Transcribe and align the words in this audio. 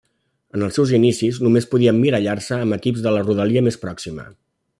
En 0.59 0.63
els 0.67 0.77
seus 0.79 0.93
inicis, 0.99 1.37
només 1.47 1.67
podia 1.73 1.93
emmirallar-se 1.97 2.59
amb 2.63 2.79
equips 2.79 3.05
de 3.09 3.15
la 3.19 3.23
rodalia 3.29 3.65
més 3.69 3.79
pròxima. 3.85 4.29